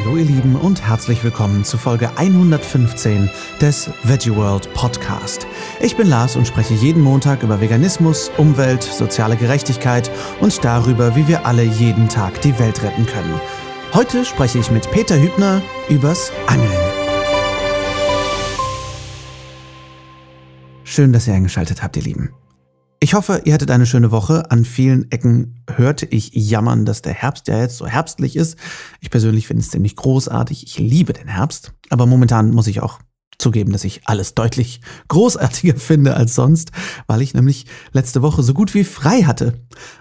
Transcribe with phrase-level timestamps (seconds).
[0.00, 3.28] Hallo ihr Lieben und herzlich willkommen zu Folge 115
[3.60, 5.46] des Veggie World Podcast.
[5.78, 10.10] Ich bin Lars und spreche jeden Montag über Veganismus, Umwelt, soziale Gerechtigkeit
[10.40, 13.38] und darüber, wie wir alle jeden Tag die Welt retten können.
[13.92, 15.60] Heute spreche ich mit Peter Hübner
[15.90, 16.70] übers Angeln.
[20.82, 22.39] Schön, dass ihr eingeschaltet habt, ihr Lieben.
[23.02, 24.50] Ich hoffe, ihr hattet eine schöne Woche.
[24.50, 28.58] An vielen Ecken hörte ich jammern, dass der Herbst ja jetzt so herbstlich ist.
[29.00, 30.64] Ich persönlich finde es ziemlich großartig.
[30.64, 31.72] Ich liebe den Herbst.
[31.88, 32.98] Aber momentan muss ich auch
[33.38, 36.72] zugeben, dass ich alles deutlich großartiger finde als sonst,
[37.06, 39.54] weil ich nämlich letzte Woche so gut wie frei hatte.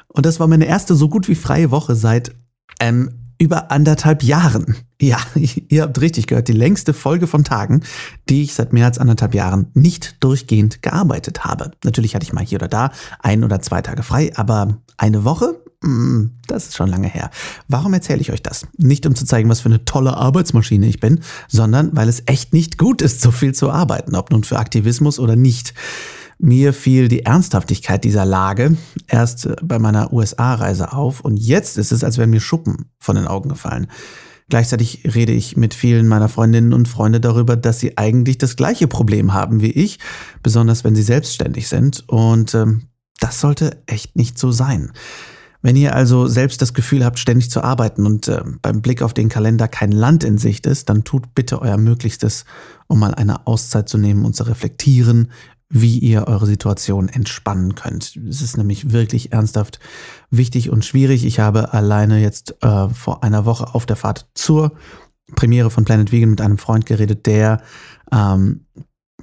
[0.10, 2.36] Und das war meine erste so gut wie freie Woche seit
[2.82, 4.76] ähm, über anderthalb Jahren.
[5.02, 5.18] Ja,
[5.70, 7.82] ihr habt richtig gehört, die längste Folge von Tagen,
[8.28, 11.72] die ich seit mehr als anderthalb Jahren nicht durchgehend gearbeitet habe.
[11.84, 15.56] Natürlich hatte ich mal hier oder da ein oder zwei Tage frei, aber eine Woche,
[15.82, 17.32] mm, das ist schon lange her.
[17.70, 18.68] Warum erzähle ich euch das?
[18.78, 22.52] Nicht um zu zeigen, was für eine tolle Arbeitsmaschine ich bin, sondern weil es echt
[22.54, 25.74] nicht gut ist, so viel zu arbeiten, ob nun für Aktivismus oder nicht.
[26.42, 31.92] Mir fiel die Ernsthaftigkeit dieser Lage erst äh, bei meiner USA-Reise auf und jetzt ist
[31.92, 33.88] es, als wären mir Schuppen von den Augen gefallen.
[34.48, 38.88] Gleichzeitig rede ich mit vielen meiner Freundinnen und Freunde darüber, dass sie eigentlich das gleiche
[38.88, 40.00] Problem haben wie ich,
[40.42, 42.06] besonders wenn sie selbstständig sind.
[42.08, 42.88] Und ähm,
[43.20, 44.92] das sollte echt nicht so sein.
[45.62, 49.14] Wenn ihr also selbst das Gefühl habt, ständig zu arbeiten und äh, beim Blick auf
[49.14, 52.46] den Kalender kein Land in Sicht ist, dann tut bitte euer Möglichstes,
[52.88, 55.32] um mal eine Auszeit zu nehmen und zu reflektieren,
[55.70, 58.18] wie ihr eure Situation entspannen könnt.
[58.28, 59.80] Es ist nämlich wirklich ernsthaft
[60.32, 61.26] wichtig und schwierig.
[61.26, 64.72] Ich habe alleine jetzt äh, vor einer Woche auf der Fahrt zur
[65.36, 67.62] Premiere von Planet Vegan mit einem Freund geredet, der
[68.12, 68.66] ähm,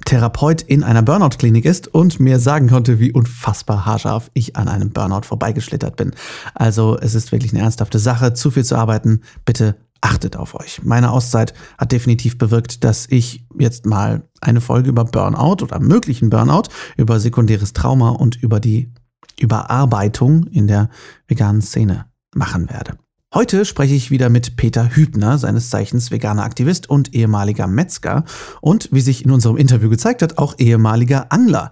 [0.05, 4.91] Therapeut in einer Burnout-Klinik ist und mir sagen konnte, wie unfassbar haarscharf ich an einem
[4.91, 6.11] Burnout vorbeigeschlittert bin.
[6.53, 8.33] Also es ist wirklich eine ernsthafte Sache.
[8.33, 10.81] Zu viel zu arbeiten, bitte achtet auf euch.
[10.83, 16.29] Meine Auszeit hat definitiv bewirkt, dass ich jetzt mal eine Folge über Burnout oder möglichen
[16.29, 18.91] Burnout, über sekundäres Trauma und über die
[19.39, 20.89] Überarbeitung in der
[21.27, 22.97] veganen Szene machen werde.
[23.33, 28.23] Heute spreche ich wieder mit Peter Hübner, seines Zeichens veganer Aktivist und ehemaliger Metzger
[28.61, 31.71] und, wie sich in unserem Interview gezeigt hat, auch ehemaliger Angler.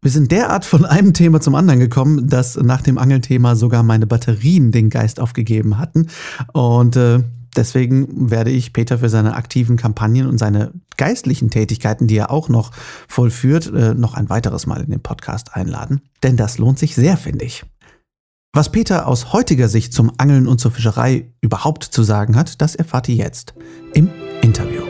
[0.00, 4.06] Wir sind derart von einem Thema zum anderen gekommen, dass nach dem Angelthema sogar meine
[4.06, 6.06] Batterien den Geist aufgegeben hatten.
[6.52, 7.22] Und äh,
[7.56, 12.48] Deswegen werde ich Peter für seine aktiven Kampagnen und seine geistlichen Tätigkeiten, die er auch
[12.48, 12.70] noch
[13.08, 16.02] vollführt, äh, noch ein weiteres Mal in den Podcast einladen.
[16.22, 17.64] Denn das lohnt sich sehr, finde ich.
[18.52, 22.74] Was Peter aus heutiger Sicht zum Angeln und zur Fischerei überhaupt zu sagen hat, das
[22.74, 23.54] erfahrt ihr jetzt
[23.92, 24.10] im
[24.42, 24.82] Interview.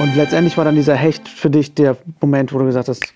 [0.00, 3.14] Und letztendlich war dann dieser Hecht für dich der Moment, wo du gesagt hast,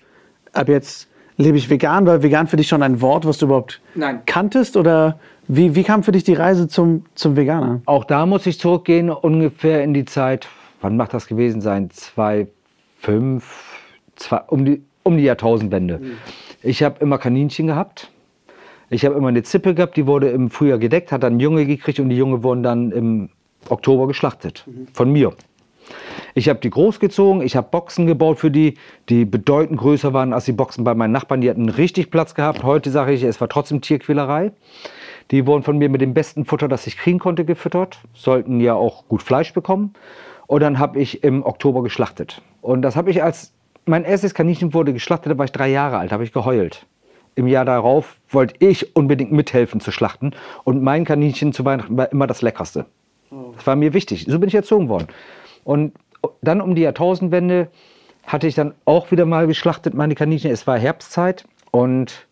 [0.53, 2.05] ab jetzt lebe ich vegan.
[2.05, 4.21] War vegan für dich schon ein Wort, was du überhaupt Nein.
[4.25, 4.77] kanntest?
[4.77, 5.19] Oder
[5.53, 7.81] wie, wie kam für dich die Reise zum, zum Veganer?
[7.85, 10.47] Auch da muss ich zurückgehen, ungefähr in die Zeit,
[10.79, 11.89] wann macht das gewesen sein?
[11.91, 13.81] 2005,
[14.15, 15.97] zwei, um, die, um die Jahrtausendwende.
[15.97, 16.11] Mhm.
[16.63, 18.09] Ich habe immer Kaninchen gehabt.
[18.89, 21.99] Ich habe immer eine Zippe gehabt, die wurde im Frühjahr gedeckt, hat dann Junge gekriegt
[21.99, 23.29] und die Junge wurden dann im
[23.67, 24.63] Oktober geschlachtet.
[24.67, 24.87] Mhm.
[24.93, 25.33] Von mir.
[26.33, 28.75] Ich habe die großgezogen, ich habe Boxen gebaut für die,
[29.09, 31.41] die bedeutend größer waren als die Boxen bei meinen Nachbarn.
[31.41, 32.63] Die hatten richtig Platz gehabt.
[32.63, 34.53] Heute sage ich, es war trotzdem Tierquälerei.
[35.31, 37.99] Die wurden von mir mit dem besten Futter, das ich kriegen konnte, gefüttert.
[38.13, 39.93] Sollten ja auch gut Fleisch bekommen.
[40.47, 42.41] Und dann habe ich im Oktober geschlachtet.
[42.61, 43.53] Und das habe ich als
[43.85, 46.85] mein erstes Kaninchen wurde geschlachtet, da war ich drei Jahre alt, habe ich geheult.
[47.35, 50.31] Im Jahr darauf wollte ich unbedingt mithelfen zu schlachten.
[50.63, 52.85] Und mein Kaninchen zu Weihnachten war immer das Leckerste.
[53.31, 53.53] Oh.
[53.55, 54.25] Das war mir wichtig.
[54.27, 55.07] So bin ich erzogen worden.
[55.63, 55.93] Und
[56.41, 57.69] dann um die Jahrtausendwende
[58.27, 60.51] hatte ich dann auch wieder mal geschlachtet, meine Kaninchen.
[60.51, 62.27] Es war Herbstzeit und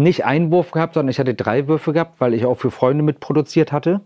[0.00, 3.02] nicht einen Wurf gehabt, sondern ich hatte drei Würfe gehabt, weil ich auch für Freunde
[3.02, 4.00] mitproduziert hatte.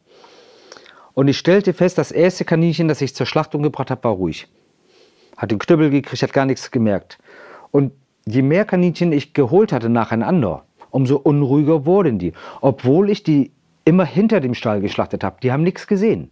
[1.15, 4.49] Und ich stellte fest, das erste Kaninchen, das ich zur Schlachtung gebracht habe, war ruhig.
[5.37, 7.19] Hat den Knüppel gekriegt, hat gar nichts gemerkt.
[7.71, 7.93] Und
[8.27, 12.33] je mehr Kaninchen ich geholt hatte nacheinander, umso unruhiger wurden die.
[12.61, 13.53] Obwohl ich die
[13.87, 15.37] immer hinter dem Stall geschlachtet habe.
[15.43, 16.31] Die haben nichts gesehen.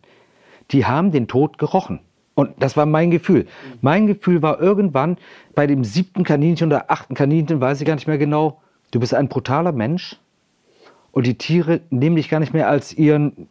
[0.70, 2.00] Die haben den Tod gerochen.
[2.34, 3.46] Und das war mein Gefühl.
[3.80, 5.16] Mein Gefühl war irgendwann
[5.54, 8.60] bei dem siebten Kaninchen oder achten Kaninchen, weiß ich gar nicht mehr genau,
[8.94, 10.20] Du bist ein brutaler Mensch
[11.10, 13.48] und die Tiere nehmen dich gar nicht mehr als ihren,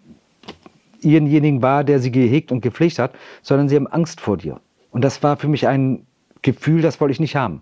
[1.02, 3.12] ihrенjenigen wahr, der sie gehegt und gepflegt hat,
[3.42, 4.62] sondern sie haben Angst vor dir.
[4.92, 6.06] Und das war für mich ein
[6.44, 7.62] Gefühl, das wollte ich nicht haben.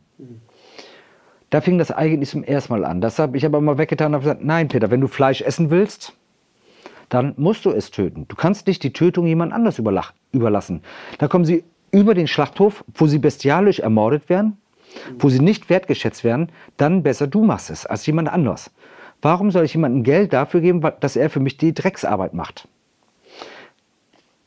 [1.50, 3.02] Da fing das eigentlich zum ersten Mal an.
[3.02, 5.72] Das habe ich aber mal weggetan und habe gesagt, nein Peter, wenn du Fleisch essen
[5.72, 6.14] willst,
[7.10, 8.28] dann musst du es töten.
[8.28, 10.84] Du kannst nicht die Tötung jemand anders überlassen.
[11.18, 14.58] Da kommen sie über den Schlachthof, wo sie bestialisch ermordet werden,
[15.20, 18.72] wo sie nicht wertgeschätzt werden, dann besser du machst es als jemand anders.
[19.22, 22.68] Warum soll ich jemandem Geld dafür geben, dass er für mich die Drecksarbeit macht?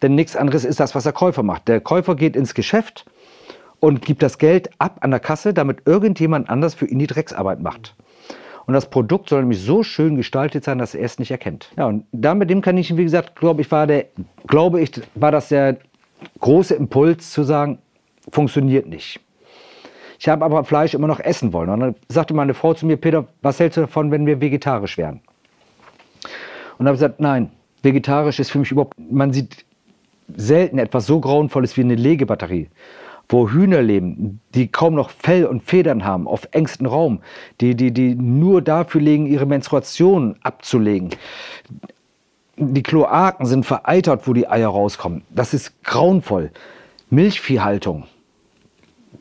[0.03, 1.69] Denn nichts anderes ist das, was der Käufer macht.
[1.69, 3.07] Der Käufer geht ins Geschäft
[3.81, 7.61] und gibt das Geld ab an der Kasse, damit irgendjemand anders für ihn die Drecksarbeit
[7.61, 7.95] macht.
[8.67, 11.71] Und das Produkt soll nämlich so schön gestaltet sein, dass er es nicht erkennt.
[11.77, 14.07] Ja, und da mit dem Kaninchen, wie gesagt, glaube ich, war der,
[14.47, 15.77] glaube ich, war das der
[16.41, 17.79] große Impuls zu sagen,
[18.31, 19.21] funktioniert nicht.
[20.19, 21.71] Ich habe aber Fleisch immer noch essen wollen.
[21.71, 24.99] Und dann sagte meine Frau zu mir, Peter, was hältst du davon, wenn wir vegetarisch
[24.99, 25.21] wären?
[26.79, 27.51] Und habe gesagt, nein,
[27.83, 29.65] vegetarisch ist für mich überhaupt, man sieht
[30.35, 32.69] selten etwas so grauenvolles wie eine Legebatterie,
[33.29, 37.21] wo Hühner leben, die kaum noch Fell und Federn haben, auf engstem Raum,
[37.61, 41.11] die, die, die nur dafür legen, ihre Menstruation abzulegen.
[42.57, 45.23] Die Kloaken sind vereitert, wo die Eier rauskommen.
[45.31, 46.51] Das ist grauenvoll.
[47.11, 48.05] Milchviehhaltung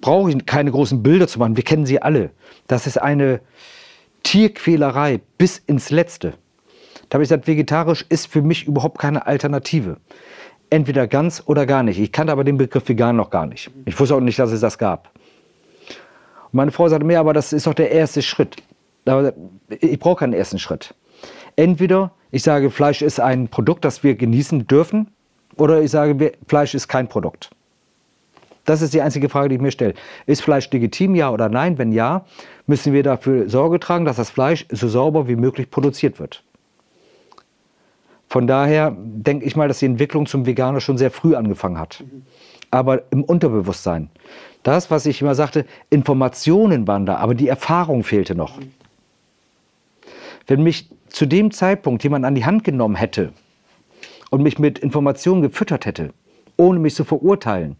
[0.04, 1.56] brauche ich keine großen Bilder zu machen.
[1.56, 2.32] Wir kennen sie alle.
[2.68, 3.40] Das ist eine
[4.24, 6.34] Tierquälerei bis ins Letzte.
[7.08, 9.98] Da habe ich gesagt, vegetarisch ist für mich überhaupt keine Alternative.
[10.70, 12.00] Entweder ganz oder gar nicht.
[12.00, 13.72] Ich kannte aber den Begriff vegan noch gar nicht.
[13.86, 15.10] Ich wusste auch nicht, dass es das gab.
[16.52, 18.58] Und meine Frau sagte mir, aber das ist doch der erste Schritt.
[19.70, 20.94] Ich brauche keinen ersten Schritt.
[21.56, 25.08] Entweder ich sage, Fleisch ist ein Produkt, das wir genießen dürfen,
[25.56, 27.52] oder ich sage, Fleisch ist kein Produkt.
[28.66, 29.94] Das ist die einzige Frage, die ich mir stelle.
[30.26, 31.78] Ist Fleisch legitim, ja oder nein?
[31.78, 32.26] Wenn ja,
[32.66, 36.44] müssen wir dafür Sorge tragen, dass das Fleisch so sauber wie möglich produziert wird.
[38.30, 42.04] Von daher denke ich mal, dass die Entwicklung zum Veganer schon sehr früh angefangen hat.
[42.72, 44.10] Aber im Unterbewusstsein.
[44.64, 48.60] Das, was ich immer sagte, Informationen waren da, aber die Erfahrung fehlte noch.
[50.48, 53.34] Wenn mich zu dem Zeitpunkt jemand an die Hand genommen hätte
[54.32, 56.12] und mich mit Informationen gefüttert hätte,
[56.58, 57.76] ohne mich zu verurteilen,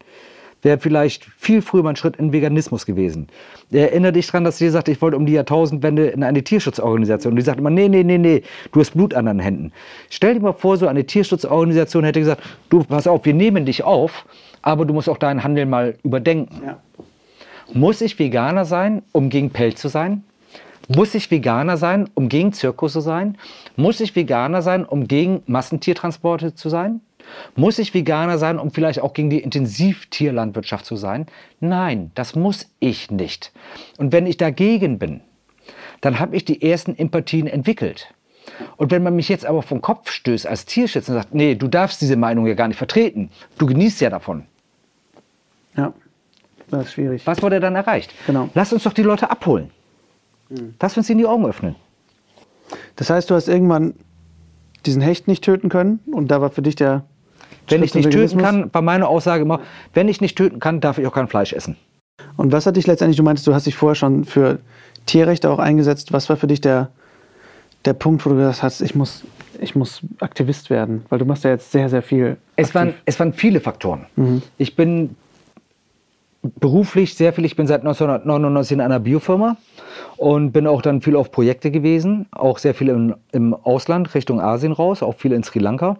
[0.64, 3.28] wäre vielleicht viel früher mein Schritt in Veganismus gewesen.
[3.72, 7.34] Erinnere dich daran, dass sie sagte, ich wollte um die Jahrtausendwende in eine Tierschutzorganisation.
[7.34, 9.72] Und die sagte immer, nee, nee, nee, nee, du hast Blut an deinen Händen.
[10.10, 13.84] Stell dir mal vor, so eine Tierschutzorganisation hätte gesagt, du, pass auf, wir nehmen dich
[13.84, 14.26] auf,
[14.62, 16.62] aber du musst auch deinen Handel mal überdenken.
[16.66, 16.78] Ja.
[17.74, 20.24] Muss ich Veganer sein, um gegen Pelz zu sein?
[20.90, 23.38] Muss ich Veganer sein, um gegen Zirkus zu sein?
[23.76, 27.00] Muss ich Veganer sein, um gegen Massentiertransporte zu sein?
[27.56, 31.28] Muss ich Veganer sein, um vielleicht auch gegen die Intensivtierlandwirtschaft zu sein?
[31.60, 33.52] Nein, das muss ich nicht.
[33.98, 35.22] Und wenn ich dagegen bin,
[36.02, 38.14] dann habe ich die ersten Empathien entwickelt.
[38.78, 41.68] Und wenn man mich jetzt aber vom Kopf stößt als Tierschützer und sagt, nee, du
[41.68, 44.46] darfst diese Meinung ja gar nicht vertreten, du genießt ja davon.
[45.78, 45.94] Ja,
[46.70, 47.26] das ist schwierig.
[47.26, 48.14] Was wurde dann erreicht?
[48.28, 48.50] Genau.
[48.54, 49.72] Lass uns doch die Leute abholen.
[50.50, 50.76] Mhm.
[50.80, 51.76] Lass uns ihnen die Augen öffnen.
[52.96, 53.94] Das heißt, du hast irgendwann
[54.86, 57.06] diesen Hecht nicht töten können und da war für dich der
[57.68, 59.62] wenn ich nicht töten kann, war meine Aussage immer,
[59.94, 61.76] wenn ich nicht töten kann, darf ich auch kein Fleisch essen.
[62.38, 64.60] Und was hat dich letztendlich, du meintest, du hast dich vorher schon für
[65.06, 66.14] Tierrechte auch eingesetzt.
[66.14, 66.90] Was war für dich der,
[67.86, 69.24] der Punkt, wo du gesagt hast, ich muss,
[69.60, 71.06] ich muss Aktivist werden?
[71.10, 72.38] Weil du machst ja jetzt sehr, sehr viel.
[72.56, 74.06] Es, waren, es waren viele Faktoren.
[74.16, 74.42] Mhm.
[74.58, 75.16] Ich bin
[76.60, 79.56] beruflich sehr viel, ich bin seit 1999 in einer Biofirma
[80.18, 84.42] und bin auch dann viel auf Projekte gewesen, auch sehr viel im, im Ausland, Richtung
[84.42, 85.98] Asien raus, auch viel in Sri Lanka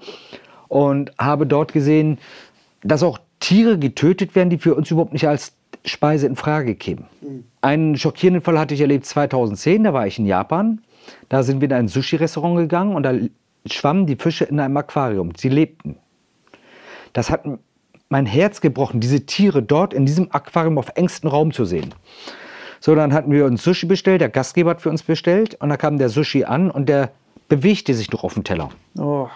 [0.74, 2.18] und habe dort gesehen,
[2.82, 5.54] dass auch Tiere getötet werden, die für uns überhaupt nicht als
[5.86, 7.06] Speise in Frage kämen.
[7.22, 7.44] Mhm.
[7.62, 10.82] Einen schockierenden Fall hatte ich erlebt 2010, da war ich in Japan.
[11.30, 13.14] Da sind wir in ein Sushi-Restaurant gegangen und da
[13.68, 15.34] schwammen die Fische in einem Aquarium.
[15.38, 15.98] Sie lebten.
[17.12, 17.44] Das hat
[18.10, 21.94] mein Herz gebrochen, diese Tiere dort in diesem Aquarium auf engstem Raum zu sehen.
[22.80, 25.78] So, dann hatten wir uns Sushi bestellt, der Gastgeber hat für uns bestellt und dann
[25.78, 27.12] kam der Sushi an und der
[27.48, 28.70] bewegte sich noch auf dem Teller.
[28.98, 29.28] Oh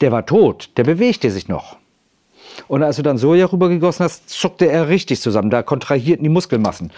[0.00, 1.76] der war tot, der bewegte sich noch.
[2.68, 5.50] Und als du dann Soja rübergegossen hast, zuckte er richtig zusammen.
[5.50, 6.90] Da kontrahierten die Muskelmassen.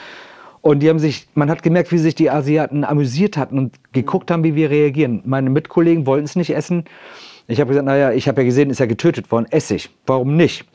[0.61, 4.31] Und die haben sich, man hat gemerkt, wie sich die Asiaten amüsiert hatten und geguckt
[4.31, 5.23] haben, wie wir reagieren.
[5.25, 6.85] Meine Mitkollegen wollten es nicht essen.
[7.47, 9.89] Ich habe gesagt, naja, ich habe ja gesehen, ist ja getötet worden, Essig.
[10.07, 10.67] Warum nicht?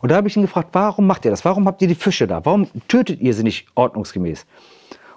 [0.00, 1.44] Und da habe ich ihn gefragt, warum macht ihr das?
[1.44, 2.44] Warum habt ihr die Fische da?
[2.44, 4.44] Warum tötet ihr sie nicht ordnungsgemäß?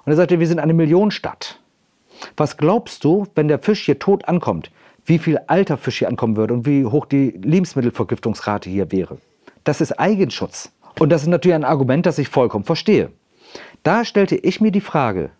[0.05, 1.59] Und er sagte, wir sind eine Millionenstadt.
[2.37, 4.69] Was glaubst du, wenn der Fisch hier tot ankommt?
[5.05, 9.17] Wie viel alter Fisch hier ankommen würde und wie hoch die Lebensmittelvergiftungsrate hier wäre.
[9.63, 10.71] Das ist Eigenschutz.
[10.99, 13.11] Und das ist natürlich ein Argument, das ich vollkommen verstehe.
[13.83, 15.31] Da stellte ich mir die Frage,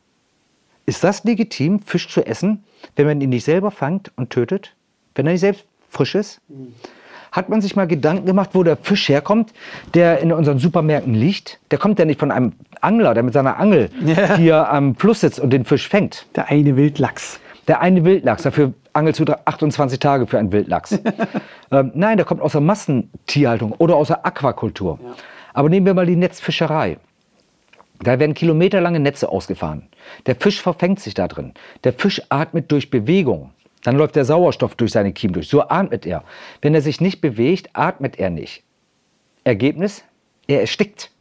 [0.85, 2.63] ist das legitim, Fisch zu essen,
[2.95, 4.73] wenn man ihn nicht selber fangt und tötet?
[5.15, 6.41] Wenn er nicht selbst frisch ist?
[7.31, 9.53] Hat man sich mal Gedanken gemacht, wo der Fisch herkommt,
[9.93, 11.59] der in unseren Supermärkten liegt?
[11.69, 14.35] Der kommt ja nicht von einem Angler, der mit seiner Angel ja.
[14.35, 16.25] hier am Fluss sitzt und den Fisch fängt.
[16.35, 17.39] Der eine Wildlachs.
[17.67, 18.43] Der eine Wildlachs.
[18.43, 20.99] Dafür angelst du 28 Tage für einen Wildlachs.
[21.71, 24.99] ähm, nein, der kommt aus der Massentierhaltung oder aus der Aquakultur.
[25.01, 25.15] Ja.
[25.53, 26.97] Aber nehmen wir mal die Netzfischerei.
[27.99, 29.87] Da werden kilometerlange Netze ausgefahren.
[30.25, 31.53] Der Fisch verfängt sich da drin.
[31.83, 33.51] Der Fisch atmet durch Bewegung.
[33.83, 35.47] Dann läuft der Sauerstoff durch seine Kiemen durch.
[35.47, 36.23] So atmet er.
[36.61, 38.63] Wenn er sich nicht bewegt, atmet er nicht.
[39.43, 40.03] Ergebnis?
[40.47, 41.11] Er erstickt.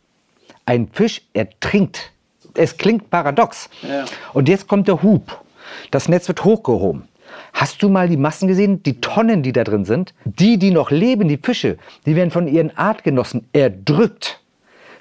[0.67, 2.13] Ein Fisch ertrinkt.
[2.55, 3.71] Es klingt paradox.
[3.83, 4.05] Ja.
[4.33, 5.43] Und jetzt kommt der Hub.
[5.91, 7.09] Das Netz wird hochgehoben.
[7.53, 10.15] Hast du mal die Massen gesehen, die Tonnen, die da drin sind?
[10.25, 11.77] Die, die noch leben, die Fische,
[12.07, 14.41] die werden von ihren Artgenossen erdrückt.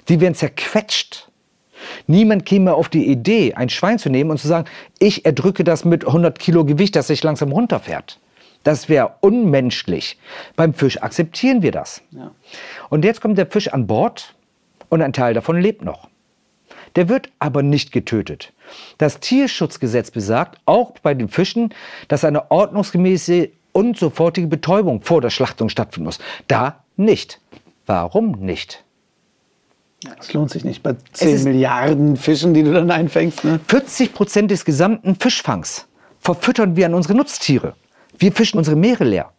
[0.08, 1.30] Die werden zerquetscht.
[2.06, 5.84] Niemand käme auf die Idee, ein Schwein zu nehmen und zu sagen, ich erdrücke das
[5.84, 8.18] mit 100 Kilo Gewicht, das sich langsam runterfährt.
[8.62, 10.18] Das wäre unmenschlich.
[10.56, 12.02] Beim Fisch akzeptieren wir das.
[12.10, 12.32] Ja.
[12.90, 14.34] Und jetzt kommt der Fisch an Bord
[14.90, 16.09] und ein Teil davon lebt noch.
[16.96, 18.52] Der wird aber nicht getötet.
[18.98, 21.74] Das Tierschutzgesetz besagt auch bei den Fischen,
[22.08, 26.18] dass eine ordnungsgemäße und sofortige Betäubung vor der Schlachtung stattfinden muss.
[26.48, 27.40] Da nicht.
[27.86, 28.84] Warum nicht?
[30.18, 33.44] Es lohnt sich nicht bei 10 Milliarden Fischen, die du dann einfängst.
[33.44, 33.60] Ne?
[33.68, 35.86] 40 Prozent des gesamten Fischfangs
[36.20, 37.74] verfüttern wir an unsere Nutztiere.
[38.18, 39.32] Wir fischen unsere Meere leer.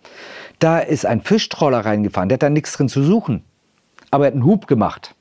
[0.59, 3.45] Da ist ein Fischtrawler reingefahren, der hat da nichts drin zu suchen.
[4.11, 5.14] Aber er hat einen Hub gemacht.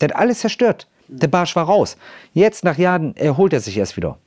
[0.00, 0.86] Der hat alles zerstört.
[1.08, 1.96] Der Barsch war raus.
[2.34, 4.18] Jetzt, nach Jahren, erholt er sich erst wieder.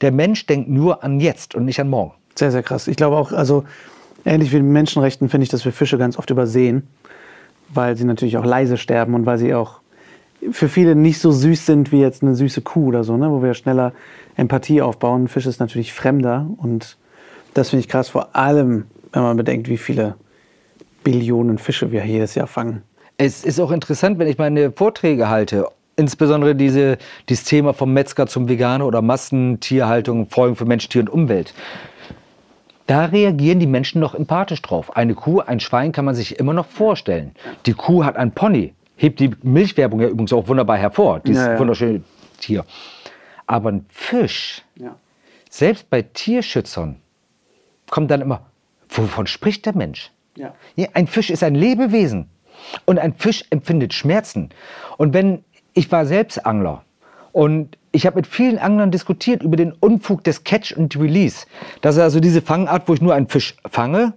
[0.00, 2.14] Der Mensch denkt nur an jetzt und nicht an morgen.
[2.34, 2.88] Sehr, sehr krass.
[2.88, 3.64] Ich glaube auch, also
[4.24, 6.88] ähnlich wie mit Menschenrechten finde ich, dass wir Fische ganz oft übersehen,
[7.68, 9.79] weil sie natürlich auch leise sterben und weil sie auch
[10.50, 13.30] für viele nicht so süß sind wie jetzt eine süße Kuh oder so, ne?
[13.30, 13.92] wo wir schneller
[14.36, 15.24] Empathie aufbauen.
[15.24, 16.96] Ein Fisch ist natürlich fremder und
[17.54, 20.16] das finde ich krass, vor allem, wenn man bedenkt, wie viele
[21.04, 22.82] Billionen Fische wir jedes Jahr fangen.
[23.16, 25.66] Es ist auch interessant, wenn ich meine Vorträge halte,
[25.96, 26.96] insbesondere diese,
[27.28, 31.52] dieses Thema vom Metzger zum Veganer oder Massentierhaltung, Folgen für Mensch, Tier und Umwelt.
[32.86, 34.96] Da reagieren die Menschen noch empathisch drauf.
[34.96, 37.32] Eine Kuh, ein Schwein kann man sich immer noch vorstellen.
[37.66, 41.52] Die Kuh hat ein Pony hebt die Milchwerbung ja übrigens auch wunderbar hervor, dieses ja,
[41.54, 41.58] ja.
[41.58, 42.02] wunderschöne
[42.38, 42.64] Tier.
[43.46, 44.94] Aber ein Fisch, ja.
[45.48, 46.96] selbst bei Tierschützern,
[47.88, 48.46] kommt dann immer,
[48.90, 50.10] wovon spricht der Mensch?
[50.36, 50.54] Ja.
[50.94, 52.30] ein Fisch ist ein Lebewesen
[52.84, 54.50] und ein Fisch empfindet Schmerzen.
[54.96, 56.84] Und wenn, ich war selbst Angler
[57.32, 61.46] und ich habe mit vielen Anglern diskutiert über den Unfug des Catch and Release.
[61.80, 64.12] Das ist also diese Fangart, wo ich nur einen Fisch fange,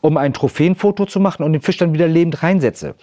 [0.00, 2.94] um ein Trophäenfoto zu machen und den Fisch dann wieder lebend reinsetze.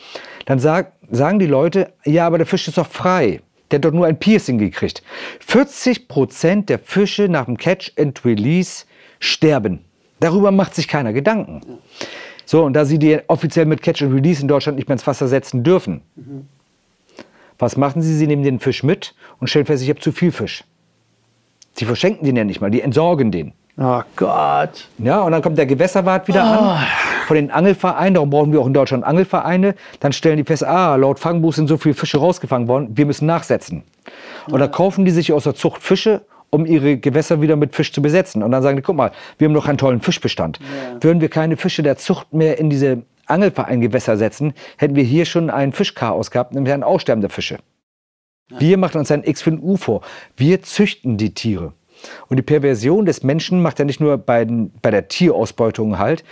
[0.46, 3.41] Dann sag, sagen die Leute, ja, aber der Fisch ist doch frei.
[3.70, 5.03] Der hat doch nur ein Piercing gekriegt.
[5.39, 8.86] 40 Prozent der Fische nach dem Catch and Release
[9.20, 9.86] sterben.
[10.20, 11.62] Darüber macht sich keiner Gedanken.
[12.46, 15.08] So, und da sie die offiziell mit Catch and Release in Deutschland nicht mehr ins
[15.08, 16.48] Wasser setzen dürfen, mhm.
[17.58, 18.13] was machen sie?
[18.15, 20.63] Sie nehmen den Fisch mit und stellen fest, ich habe zu viel Fisch.
[21.74, 23.53] Sie verschenken den ja nicht mal, die entsorgen den.
[23.77, 24.89] Oh Gott.
[24.98, 26.70] Ja, und dann kommt der Gewässerwart wieder oh.
[26.70, 26.86] an
[27.32, 30.98] von den Angelvereinen, darum brauchen wir auch in Deutschland Angelvereine, dann stellen die fest, ah,
[30.98, 33.84] laut Fangbuch sind so viele Fische rausgefangen worden, wir müssen nachsetzen.
[34.48, 37.94] Und dann kaufen die sich aus der Zucht Fische, um ihre Gewässer wieder mit Fisch
[37.94, 38.44] zu besetzen.
[38.44, 40.60] Und dann sagen die, guck mal, wir haben noch einen tollen Fischbestand.
[40.60, 41.02] Ja.
[41.02, 45.50] Würden wir keine Fische der Zucht mehr in diese Angelvereingewässer setzen, hätten wir hier schon
[45.50, 47.60] ein Fischchaos gehabt, nämlich ein Aussterben der Fische.
[48.50, 48.60] Ja.
[48.60, 50.02] Wir machen uns ein X für ein U vor.
[50.36, 51.72] Wir züchten die Tiere.
[52.28, 54.46] Und die Perversion des Menschen macht ja nicht nur bei,
[54.82, 56.26] bei der Tierausbeutung halt.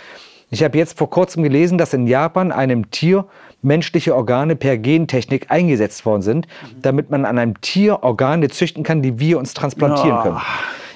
[0.50, 3.24] Ich habe jetzt vor kurzem gelesen, dass in Japan einem Tier
[3.62, 6.48] menschliche Organe per Gentechnik eingesetzt worden sind,
[6.82, 10.22] damit man an einem Tier Organe züchten kann, die wir uns transplantieren Oh.
[10.22, 10.40] können.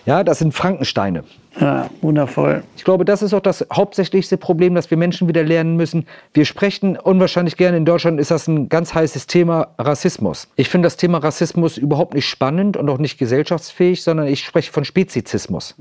[0.07, 1.25] Ja, das sind Frankensteine.
[1.59, 2.63] Ja, wundervoll.
[2.77, 6.07] Ich glaube, das ist auch das hauptsächlichste Problem, dass wir Menschen wieder lernen müssen.
[6.35, 10.49] Wir sprechen unwahrscheinlich gerne in Deutschland, ist das ein ganz heißes Thema Rassismus.
[10.57, 14.73] Ich finde das Thema Rassismus überhaupt nicht spannend und auch nicht gesellschaftsfähig, sondern ich spreche
[14.73, 15.75] von Spezizismus.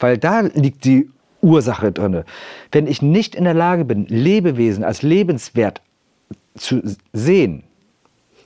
[0.00, 1.08] Weil da liegt die
[1.44, 2.24] Ursache drin.
[2.72, 5.80] Wenn ich nicht in der Lage bin, Lebewesen als lebenswert
[6.56, 6.82] zu
[7.12, 7.62] sehen,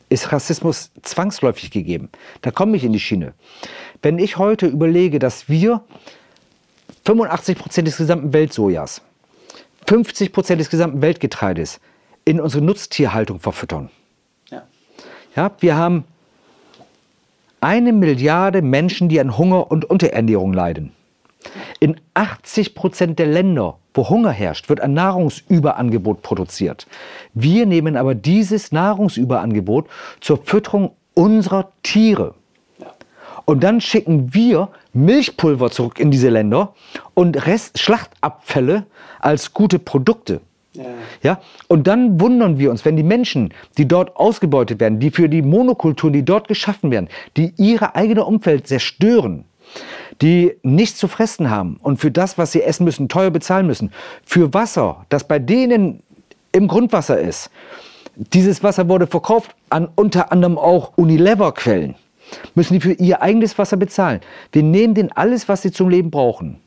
[0.09, 2.11] ist Rassismus zwangsläufig gegeben.
[2.43, 3.35] Da komme ich in die Schiene.
[4.03, 5.83] Wenn ich heute überlege, dass wir
[7.05, 9.03] 85 Prozent des gesamten Weltsojas,
[9.87, 11.81] 50 Prozent des gesamten Weltgetreides
[12.25, 13.91] in unsere Nutztierhaltung verfüttern.
[14.51, 14.63] Ja.
[15.35, 16.05] Ja, wir haben
[17.61, 20.93] eine Milliarde Menschen, die an Hunger und Unterernährung leiden.
[21.81, 26.87] In 80 Prozent der Länder, wo Hunger herrscht, wird ein Nahrungsüberangebot produziert.
[27.35, 29.87] Wir nehmen aber dieses Nahrungsüberangebot
[30.21, 32.35] zur Fütterung unserer Tiere.
[33.45, 36.75] Und dann schicken wir Milchpulver zurück in diese Länder
[37.15, 38.85] und Rest Schlachtabfälle
[39.21, 40.43] als gute Produkte.
[41.23, 41.41] Ja.
[41.67, 45.43] und dann wundern wir uns, wenn die Menschen, die dort ausgebeutet werden, die für die
[45.43, 49.45] Monokulturen, die dort geschaffen werden, die ihre eigene Umwelt zerstören,
[50.21, 53.93] die nichts zu fressen haben und für das, was sie essen müssen, teuer bezahlen müssen,
[54.25, 56.03] für Wasser, das bei denen
[56.53, 57.51] im Grundwasser ist.
[58.17, 61.95] Dieses Wasser wurde verkauft an unter anderem auch Unilever-Quellen.
[62.55, 64.21] Müssen die für ihr eigenes Wasser bezahlen.
[64.53, 66.59] Wir nehmen denen alles, was sie zum Leben brauchen.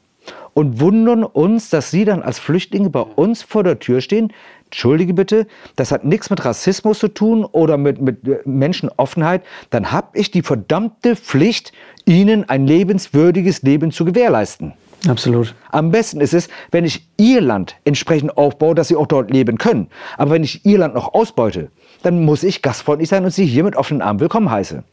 [0.54, 4.34] Und wundern uns, dass sie dann als Flüchtlinge bei uns vor der Tür stehen.
[4.72, 9.44] Entschuldige bitte, das hat nichts mit Rassismus zu tun oder mit, mit äh, Menschenoffenheit.
[9.70, 11.74] Dann habe ich die verdammte Pflicht,
[12.06, 14.72] ihnen ein lebenswürdiges Leben zu gewährleisten.
[15.10, 15.56] Absolut.
[15.72, 19.58] Am besten ist es, wenn ich ihr Land entsprechend aufbaue, dass sie auch dort leben
[19.58, 19.88] können.
[20.16, 21.70] Aber wenn ich ihr Land noch ausbeute,
[22.02, 24.86] dann muss ich gastfreundlich sein und sie hier mit offenen Armen willkommen heiße.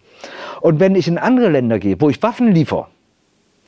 [0.60, 2.88] Und wenn ich in andere Länder gehe, wo ich Waffen liefere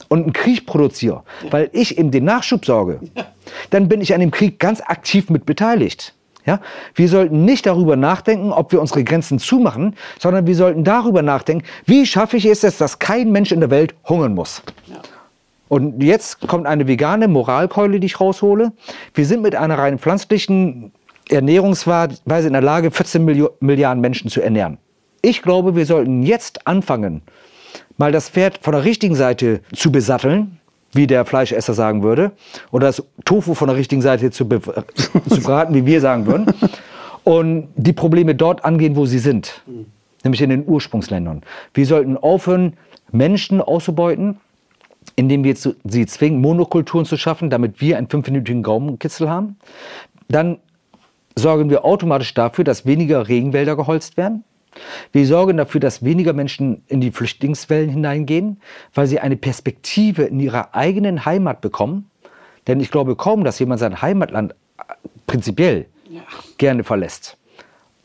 [0.08, 2.99] und einen Krieg produziere, weil ich eben den Nachschub sorge,
[3.70, 6.14] dann bin ich an dem Krieg ganz aktiv mit beteiligt.
[6.46, 6.60] Ja?
[6.94, 11.64] Wir sollten nicht darüber nachdenken, ob wir unsere Grenzen zumachen, sondern wir sollten darüber nachdenken,
[11.86, 14.62] wie schaffe ich es, dass kein Mensch in der Welt hungern muss.
[15.68, 18.73] Und jetzt kommt eine vegane Moralkeule, die ich raushole.
[19.14, 20.92] Wir sind mit einer rein pflanzlichen
[21.28, 24.78] Ernährungsweise in der Lage, 14 Milio Milliarden Menschen zu ernähren.
[25.23, 27.23] Ich glaube, wir sollten jetzt anfangen,
[27.99, 30.58] mal das Pferd von der richtigen Seite zu besatteln,
[30.92, 32.32] wie der Fleischesser sagen würde,
[32.70, 36.46] oder das Tofu von der richtigen Seite zu, zu braten, wie wir sagen würden,
[37.24, 39.62] und die Probleme dort angehen, wo sie sind,
[40.24, 41.42] nämlich in den Ursprungsländern.
[41.74, 42.74] Wir sollten aufhören,
[43.12, 44.38] Menschen auszubeuten,
[45.16, 49.56] indem wir sie zwingen, Monokulturen zu schaffen, damit wir einen fünfminütigen Gaumenkitzel haben.
[50.28, 50.58] Dann
[51.36, 54.44] sorgen wir automatisch dafür, dass weniger Regenwälder geholzt werden.
[55.13, 58.61] Wir sorgen dafür, dass weniger Menschen in die Flüchtlingswellen hineingehen,
[58.95, 62.11] weil sie eine Perspektive in ihrer eigenen Heimat bekommen.
[62.67, 64.95] Denn ich glaube kaum, dass jemand sein Heimatland äh,
[65.26, 65.87] prinzipiell
[66.59, 67.37] gerne verlässt.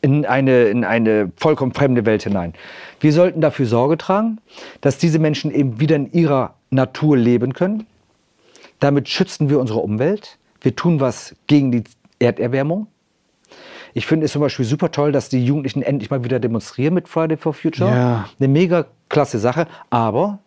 [0.02, 2.54] In eine, in eine vollkommen fremde Welt hinein.
[3.00, 4.38] Wir sollten dafür Sorge tragen,
[4.80, 7.86] dass diese Menschen eben wieder in ihrer Natur leben können.
[8.78, 10.38] Damit schützen wir unsere Umwelt.
[10.60, 11.84] Wir tun was gegen die
[12.18, 12.86] Erderwärmung.
[13.96, 17.08] Ich finde es zum Beispiel super toll, dass die Jugendlichen endlich mal wieder demonstrieren mit
[17.08, 17.90] Friday for Future.
[17.90, 18.28] Ja.
[18.38, 19.66] Eine mega klasse Sache.
[19.88, 20.40] Aber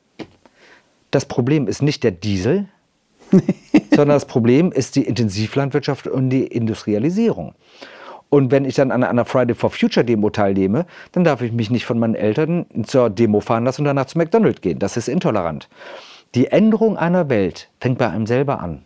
[1.09, 2.67] das Problem ist nicht der Diesel,
[3.89, 7.55] sondern das Problem ist die Intensivlandwirtschaft und die Industrialisierung.
[8.29, 11.71] Und wenn ich dann an einer Friday for Future Demo teilnehme, dann darf ich mich
[11.71, 14.77] nicht von meinen Eltern zur Demo fahren lassen und danach zu McDonald's gehen.
[14.77, 15.69] Das ist intolerant.
[16.35, 18.83] Die Änderung einer Welt fängt bei einem selber an.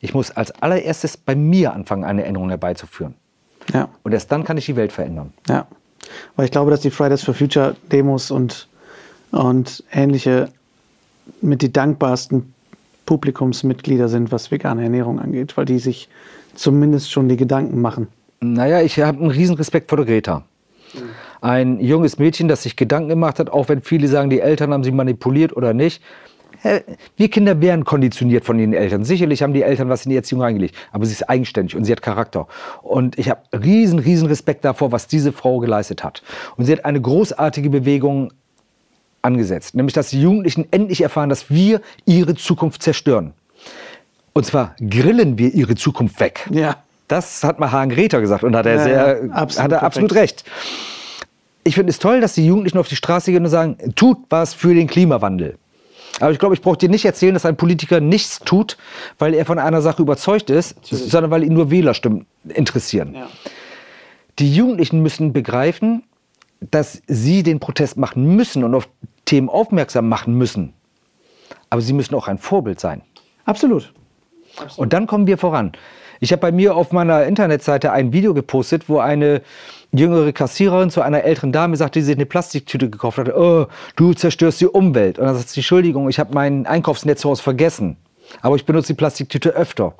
[0.00, 3.14] Ich muss als allererstes bei mir anfangen, eine Änderung herbeizuführen.
[3.72, 5.32] Ja, Und erst dann kann ich die Welt verändern.
[5.48, 5.66] ja.
[6.36, 8.66] Weil ich glaube, dass die Fridays for Future Demos und,
[9.30, 10.48] und ähnliche
[11.42, 12.54] mit die dankbarsten
[13.04, 16.08] Publikumsmitglieder sind, was vegane Ernährung angeht, weil die sich
[16.54, 18.06] zumindest schon die Gedanken machen.
[18.40, 20.44] Naja, ich habe einen riesen Respekt vor der Greta.
[21.40, 24.84] Ein junges Mädchen, das sich Gedanken gemacht hat, auch wenn viele sagen, die Eltern haben
[24.84, 26.02] sie manipuliert oder nicht.
[27.16, 29.04] Wir Kinder werden konditioniert von ihren Eltern.
[29.04, 31.92] Sicherlich haben die Eltern was in die Erziehung reingelegt, aber sie ist eigenständig und sie
[31.92, 32.46] hat Charakter.
[32.82, 36.22] Und ich habe riesen, riesen Respekt davor, was diese Frau geleistet hat.
[36.56, 38.32] Und sie hat eine großartige Bewegung
[39.22, 43.32] angesetzt, nämlich dass die Jugendlichen endlich erfahren, dass wir ihre Zukunft zerstören.
[44.32, 46.48] Und zwar grillen wir ihre Zukunft weg.
[46.50, 46.76] Ja.
[47.08, 49.82] Das hat mal Hagen Greta gesagt und hat er, Ja, sehr, ja, absolut hat er
[49.82, 50.44] absolut recht.
[51.64, 54.54] Ich finde es toll, dass die Jugendlichen auf die Straße gehen und sagen, tut was
[54.54, 55.56] für den Klimawandel.
[56.20, 58.76] Aber ich glaube, ich brauche dir nicht erzählen, dass ein Politiker nichts tut,
[59.18, 63.14] weil er von einer Sache überzeugt ist, sondern weil ihn nur Wählerstimmen interessieren.
[63.14, 63.28] Ja.
[64.38, 66.04] Die Jugendlichen müssen begreifen,
[66.60, 68.88] dass sie den Protest machen müssen und auf
[69.24, 70.72] Themen aufmerksam machen müssen.
[71.70, 73.02] Aber sie müssen auch ein Vorbild sein.
[73.44, 73.92] Absolut.
[74.76, 75.72] Und dann kommen wir voran.
[76.20, 79.42] Ich habe bei mir auf meiner Internetseite ein Video gepostet, wo eine
[79.92, 83.34] jüngere Kassiererin zu einer älteren Dame sagt, die sich eine Plastiktüte gekauft hat.
[83.34, 83.66] Oh,
[83.96, 85.18] du zerstörst die Umwelt.
[85.18, 87.96] Und dann sagt sie, Entschuldigung, ich habe mein Einkaufsnetzhaus vergessen.
[88.42, 89.94] Aber ich benutze die Plastiktüte öfter.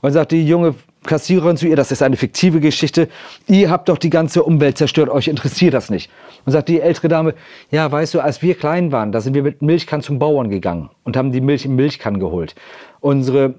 [0.00, 0.74] Und sagt die junge
[1.04, 3.08] Kassiererin zu ihr, das ist eine fiktive Geschichte.
[3.46, 6.10] Ihr habt doch die ganze Umwelt zerstört, euch interessiert das nicht.
[6.44, 7.34] Und sagt die ältere Dame,
[7.70, 10.90] ja, weißt du, als wir klein waren, da sind wir mit Milchkannen zum Bauern gegangen
[11.04, 12.54] und haben die Milch in Milchkannen geholt.
[13.00, 13.54] Unsere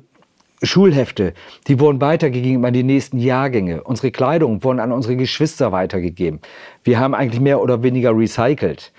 [0.64, 1.34] Schulhefte,
[1.68, 3.84] die wurden weitergegeben an die nächsten Jahrgänge.
[3.84, 6.40] Unsere Kleidung wurden an unsere Geschwister weitergegeben.
[6.84, 8.92] Wir haben eigentlich mehr oder weniger recycelt.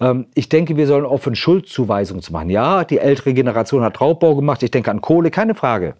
[0.00, 2.50] Ähm, ich denke, wir sollen aufhören, Schuldzuweisungen zu machen.
[2.50, 4.62] Ja, die ältere Generation hat Raubbau gemacht.
[4.62, 5.94] Ich denke an Kohle, keine Frage.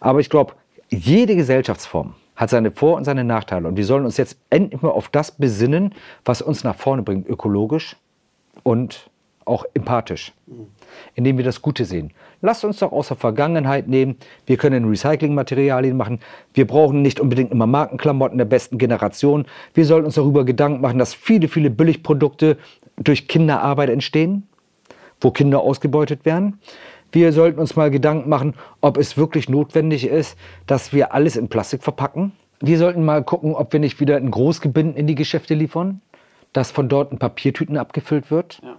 [0.00, 0.54] Aber ich glaube,
[0.90, 3.68] jede Gesellschaftsform hat seine Vor- und seine Nachteile.
[3.68, 7.28] Und wir sollen uns jetzt endlich mal auf das besinnen, was uns nach vorne bringt,
[7.28, 7.96] ökologisch
[8.62, 9.08] und
[9.44, 10.32] auch empathisch,
[11.14, 12.12] indem wir das Gute sehen.
[12.44, 14.16] Lasst uns doch aus der Vergangenheit nehmen.
[14.44, 16.18] Wir können Recyclingmaterialien machen.
[16.52, 19.46] Wir brauchen nicht unbedingt immer Markenklamotten der besten Generation.
[19.72, 22.58] Wir sollten uns darüber Gedanken machen, dass viele, viele Billigprodukte
[22.98, 24.46] durch Kinderarbeit entstehen,
[25.22, 26.60] wo Kinder ausgebeutet werden.
[27.12, 28.52] Wir sollten uns mal Gedanken machen,
[28.82, 32.32] ob es wirklich notwendig ist, dass wir alles in Plastik verpacken.
[32.60, 36.02] Wir sollten mal gucken, ob wir nicht wieder ein Großgebinden in die Geschäfte liefern,
[36.52, 38.60] dass von dort in Papiertüten abgefüllt wird.
[38.62, 38.76] Ja.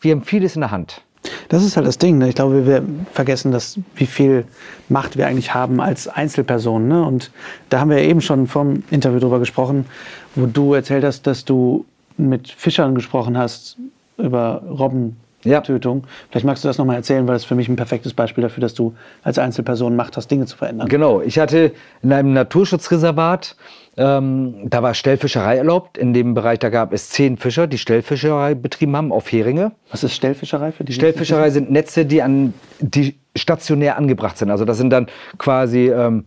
[0.00, 1.02] Wir haben vieles in der Hand.
[1.48, 2.18] Das ist halt das Ding.
[2.18, 2.28] Ne?
[2.28, 2.82] Ich glaube, wir
[3.12, 4.44] vergessen, dass, wie viel
[4.88, 6.88] Macht wir eigentlich haben als Einzelpersonen.
[6.88, 7.04] Ne?
[7.04, 7.30] Und
[7.70, 9.86] da haben wir eben schon vom Interview drüber gesprochen,
[10.34, 11.84] wo du erzählt hast, dass du
[12.16, 13.76] mit Fischern gesprochen hast
[14.18, 15.60] über Robben ja.
[15.60, 16.06] Tötung.
[16.30, 18.74] Vielleicht magst du das nochmal erzählen, weil das für mich ein perfektes Beispiel dafür, dass
[18.74, 20.88] du als Einzelperson Macht hast, Dinge zu verändern.
[20.88, 23.56] Genau, ich hatte in einem Naturschutzreservat,
[23.96, 25.98] ähm, da war Stellfischerei erlaubt.
[25.98, 29.72] In dem Bereich, da gab es zehn Fischer, die Stellfischerei betrieben haben auf Heringe.
[29.90, 30.92] Was ist Stellfischerei für die?
[30.92, 34.50] Stellfischerei sind Netze, die, an, die stationär angebracht sind.
[34.50, 35.06] Also das sind dann
[35.38, 35.90] quasi...
[35.90, 36.24] Ähm,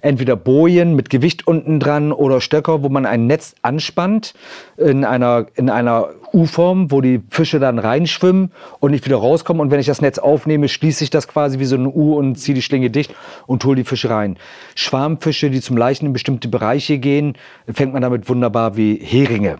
[0.00, 4.34] entweder Bojen mit Gewicht unten dran oder Stöcker, wo man ein Netz anspannt
[4.76, 9.60] in einer, in einer U-Form, wo die Fische dann reinschwimmen und nicht wieder rauskommen.
[9.60, 12.36] Und wenn ich das Netz aufnehme, schließe ich das quasi wie so eine U und
[12.36, 13.14] ziehe die Schlinge dicht
[13.46, 14.36] und hole die Fische rein.
[14.74, 17.34] Schwarmfische, die zum Leichen in bestimmte Bereiche gehen,
[17.72, 19.58] fängt man damit wunderbar wie Heringe,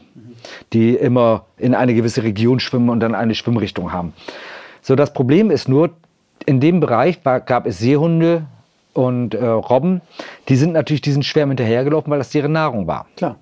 [0.73, 4.15] die immer in eine gewisse Region schwimmen und dann eine Schwimmrichtung haben.
[4.83, 5.91] So, das Problem ist nur,
[6.47, 8.47] in dem Bereich gab es Seehunde,
[8.93, 10.01] und äh, Robben,
[10.49, 13.07] die sind natürlich diesen Schwärmen hinterhergelaufen, weil das deren Nahrung war.
[13.17, 13.37] Klar.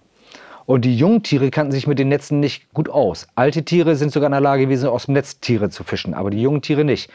[0.67, 3.27] Und die Jungtiere kannten sich mit den Netzen nicht gut aus.
[3.35, 6.29] Alte Tiere sind sogar in der Lage gewesen, aus dem Netz Tiere zu fischen, aber
[6.29, 7.11] die jungen Tiere nicht.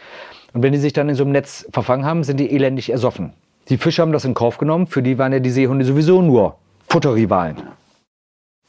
[0.54, 3.34] Und wenn die sich dann in so einem Netz verfangen haben, sind die elendig ersoffen.
[3.70, 6.58] Die Fische haben das in Kauf genommen, für die waren ja die Seehunde sowieso nur
[6.90, 7.58] Futterrivalen.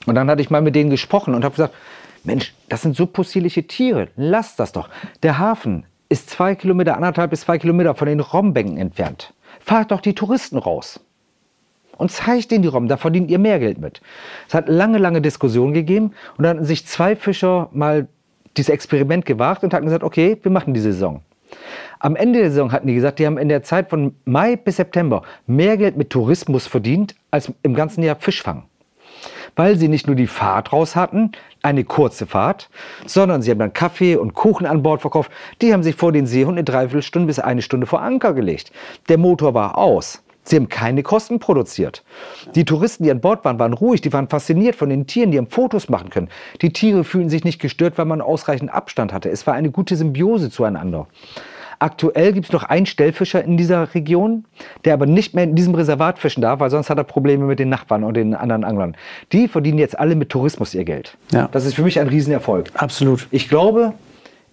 [0.04, 1.74] Und dann hatte ich mal mit denen gesprochen und habe gesagt,
[2.22, 4.90] Mensch, das sind so possierliche Tiere, lasst das doch.
[5.22, 9.32] Der Hafen ist zwei Kilometer, anderthalb bis zwei Kilometer von den Robbenbänken entfernt
[9.64, 11.00] fahrt doch die Touristen raus
[11.96, 14.00] und zeigt ihnen die Robben, da verdient ihr mehr Geld mit.
[14.46, 18.06] Es hat lange, lange Diskussionen gegeben und dann hatten sich zwei Fischer mal
[18.56, 21.22] dieses Experiment gewagt und hatten gesagt, okay, wir machen die Saison.
[21.98, 24.76] Am Ende der Saison hatten die gesagt, die haben in der Zeit von Mai bis
[24.76, 28.64] September mehr Geld mit Tourismus verdient als im ganzen Jahr Fischfang
[29.56, 32.68] weil sie nicht nur die Fahrt raus hatten, eine kurze Fahrt,
[33.06, 35.30] sondern sie haben dann Kaffee und Kuchen an Bord verkauft.
[35.62, 38.72] Die haben sich vor den Seehund eine Dreiviertelstunde bis eine Stunde vor Anker gelegt.
[39.08, 40.22] Der Motor war aus.
[40.46, 42.04] Sie haben keine Kosten produziert.
[42.54, 45.38] Die Touristen, die an Bord waren, waren ruhig, die waren fasziniert von den Tieren, die
[45.38, 46.28] haben Fotos machen können.
[46.60, 49.30] Die Tiere fühlen sich nicht gestört, weil man ausreichend Abstand hatte.
[49.30, 51.06] Es war eine gute Symbiose zueinander.
[51.78, 54.44] Aktuell gibt es noch einen Stellfischer in dieser Region,
[54.84, 57.58] der aber nicht mehr in diesem Reservat fischen darf, weil sonst hat er Probleme mit
[57.58, 58.96] den Nachbarn und den anderen Anglern.
[59.32, 61.16] Die verdienen jetzt alle mit Tourismus ihr Geld.
[61.32, 61.48] Ja.
[61.52, 62.70] Das ist für mich ein Riesenerfolg.
[62.74, 63.26] Absolut.
[63.30, 63.94] Ich glaube,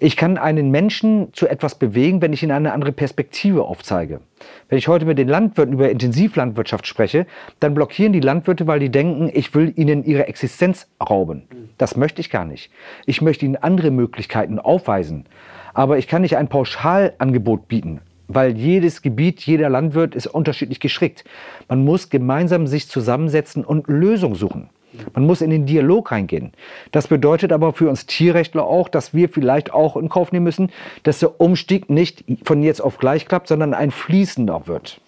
[0.03, 4.19] ich kann einen Menschen zu etwas bewegen, wenn ich ihnen eine andere Perspektive aufzeige.
[4.67, 7.27] Wenn ich heute mit den Landwirten über Intensivlandwirtschaft spreche,
[7.59, 11.43] dann blockieren die Landwirte, weil die denken, ich will ihnen ihre Existenz rauben.
[11.77, 12.71] Das möchte ich gar nicht.
[13.05, 15.27] Ich möchte ihnen andere Möglichkeiten aufweisen.
[15.73, 21.23] Aber ich kann nicht ein Pauschalangebot bieten, weil jedes Gebiet, jeder Landwirt ist unterschiedlich geschickt.
[21.67, 24.69] Man muss gemeinsam sich zusammensetzen und Lösungen suchen.
[25.13, 26.51] Man muss in den Dialog reingehen.
[26.91, 30.69] Das bedeutet aber für uns Tierrechtler auch, dass wir vielleicht auch in Kauf nehmen müssen,
[31.03, 34.99] dass der Umstieg nicht von jetzt auf gleich klappt, sondern ein fließender wird.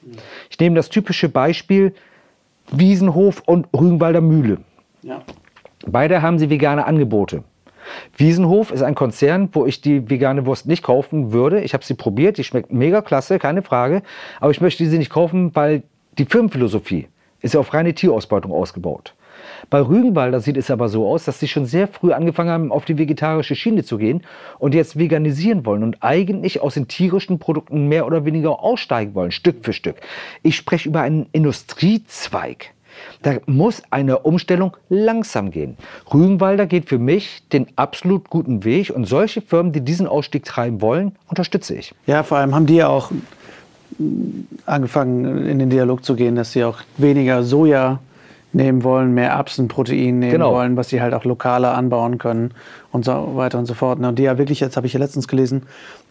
[0.50, 1.94] Ich nehme das typische Beispiel
[2.72, 4.60] Wiesenhof und Rügenwalder Mühle.
[5.02, 5.22] Ja.
[5.86, 7.44] Beide haben sie vegane Angebote.
[8.18, 11.62] Wiesenhof ist ein Konzern, wo ich die vegane Wurst nicht kaufen würde.
[11.62, 14.04] Ich habe sie probiert, die schmeckt mega klasse, keine Frage.
[14.40, 15.84] Aber ich möchte sie nicht kaufen, weil
[16.18, 17.08] die Firmenphilosophie
[17.42, 19.14] Ist ja auf reine Tierausbeutung ausgebaut.
[19.70, 22.86] Bei Rügenwalder sieht es aber so aus, dass sie schon sehr früh angefangen haben, auf
[22.86, 24.24] die vegetarische Schiene zu gehen
[24.60, 29.32] und jetzt veganisieren wollen und eigentlich aus den tierischen Produkten mehr oder weniger aussteigen wollen,
[29.32, 29.98] Stück für Stück.
[30.42, 32.73] Ich spreche über einen Industriezweig.
[33.22, 35.78] Da muss eine Umstellung langsam gehen.
[36.14, 40.82] Rügenwalder geht für mich den absolut guten Weg und solche Firmen, die diesen Ausstieg treiben
[40.82, 41.94] wollen, unterstütze ich.
[42.06, 43.12] Ja, vor allem haben die ja auch
[44.66, 48.00] angefangen, in den Dialog zu gehen, dass sie auch weniger Soja
[48.54, 50.54] nehmen wollen, mehr Erbsenprotein nehmen genau.
[50.54, 52.52] wollen, was sie halt auch lokaler anbauen können
[52.92, 54.00] und so weiter und so fort.
[54.00, 55.64] Und die ja wirklich, jetzt habe ich ja letztens gelesen,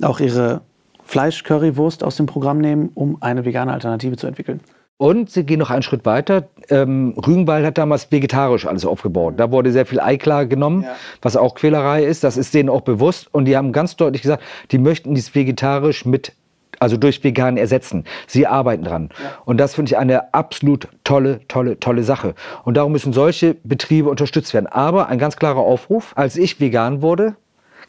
[0.03, 0.61] auch ihre
[1.05, 4.61] Fleisch-Currywurst aus dem Programm nehmen, um eine vegane Alternative zu entwickeln.
[4.97, 6.49] Und sie gehen noch einen Schritt weiter.
[6.69, 9.35] Ähm, Rügenwald hat damals vegetarisch alles aufgebaut.
[9.37, 10.95] Da wurde sehr viel Eiklar genommen, ja.
[11.21, 12.23] was auch Quälerei ist.
[12.23, 13.33] Das ist denen auch bewusst.
[13.35, 16.35] Und die haben ganz deutlich gesagt, die möchten dies vegetarisch mit
[16.83, 18.05] also durch vegan ersetzen.
[18.27, 19.11] Sie arbeiten dran.
[19.23, 19.39] Ja.
[19.45, 22.35] Und das finde ich eine absolut tolle, tolle, tolle Sache.
[22.65, 24.67] Und darum müssen solche Betriebe unterstützt werden.
[24.67, 27.37] Aber ein ganz klarer Aufruf, als ich vegan wurde,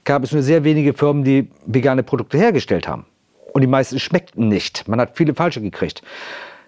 [0.03, 3.05] gab es nur sehr wenige Firmen, die vegane Produkte hergestellt haben.
[3.51, 4.87] Und die meisten schmeckten nicht.
[4.87, 6.03] Man hat viele falsche gekriegt.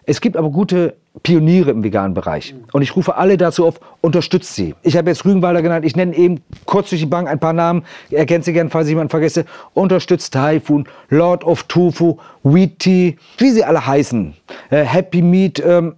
[0.07, 2.53] Es gibt aber gute Pioniere im veganen Bereich.
[2.73, 4.75] Und ich rufe alle dazu auf, unterstützt sie.
[4.83, 5.85] Ich habe jetzt Rügenwalder genannt.
[5.85, 7.83] Ich nenne eben kurz durch die Bank ein paar Namen.
[8.11, 9.45] Ergänze gerne, falls ich jemanden vergesse.
[9.73, 14.35] Unterstützt Typhoon, Lord of Tofu, Wheat Tea, wie sie alle heißen.
[14.69, 15.95] Äh, Happy Meat, ähm,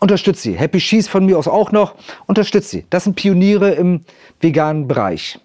[0.00, 0.54] unterstützt sie.
[0.54, 1.94] Happy Cheese von mir aus auch noch.
[2.26, 2.86] Unterstützt sie.
[2.90, 4.00] Das sind Pioniere im
[4.40, 5.38] veganen Bereich.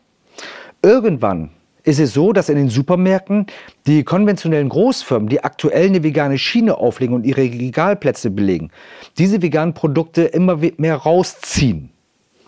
[0.82, 1.52] Irgendwann
[1.84, 3.48] ist es so, dass in den Supermärkten
[3.88, 8.72] die konventionellen Großfirmen, die aktuell eine vegane Schiene auflegen und ihre Regalplätze belegen,
[9.18, 11.92] diese veganen Produkte immer mehr rausziehen.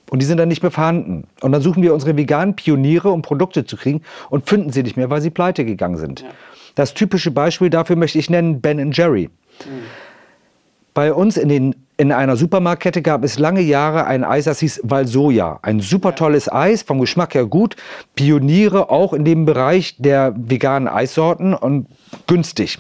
[0.10, 1.26] Und die sind dann nicht mehr vorhanden.
[1.40, 4.98] Und dann suchen wir unsere veganen Pioniere, um Produkte zu kriegen und finden sie nicht
[4.98, 6.22] mehr, weil sie pleite gegangen sind.
[6.22, 6.28] Ja.
[6.76, 9.30] Das typische Beispiel dafür möchte ich nennen Ben Jerry.
[9.66, 9.70] Mhm.
[10.94, 14.82] Bei uns in, den, in einer Supermarktkette gab es lange Jahre ein Eis, das hieß
[14.82, 15.60] Valsoja.
[15.62, 17.76] Ein super tolles Eis, vom Geschmack her gut.
[18.16, 21.86] Pioniere auch in dem Bereich der veganen Eissorten und
[22.26, 22.80] günstig.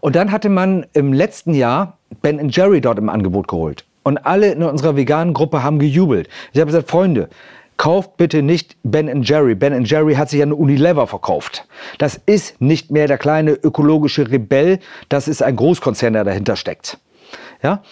[0.00, 3.84] Und dann hatte man im letzten Jahr Ben Jerry dort im Angebot geholt.
[4.04, 6.30] Und alle in unserer veganen Gruppe haben gejubelt.
[6.54, 7.28] Ich habe gesagt, Freunde,
[7.76, 9.54] kauft bitte nicht Ben Jerry.
[9.54, 11.66] Ben Jerry hat sich an Unilever verkauft.
[11.98, 14.78] Das ist nicht mehr der kleine ökologische Rebell,
[15.10, 16.98] das ist ein Großkonzern, der dahinter steckt.
[17.62, 17.82] Ja?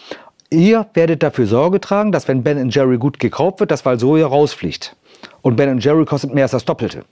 [0.51, 4.97] Ihr werdet dafür Sorge tragen, dass wenn Ben Jerry gut gekauft wird, das Soja rausfliegt.
[5.43, 7.05] Und Ben Jerry kostet mehr als das Doppelte.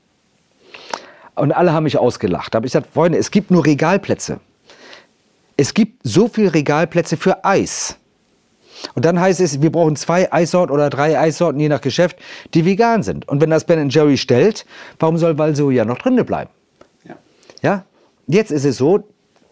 [1.35, 2.55] Und alle haben mich ausgelacht.
[2.55, 4.41] Da habe ich gesagt, Freunde, es gibt nur Regalplätze.
[5.59, 7.99] Es gibt so viele Regalplätze für Eis.
[8.95, 12.19] Und dann heißt es, wir brauchen zwei Eissorten oder drei Eissorten, je nach Geschäft,
[12.55, 13.29] die vegan sind.
[13.29, 14.67] Und wenn das Ben Jerry stellt,
[14.99, 16.51] warum soll Valsoja noch drinne bleiben?
[17.05, 17.17] Ja.
[17.63, 17.85] ja.
[18.27, 19.05] Jetzt ist es so,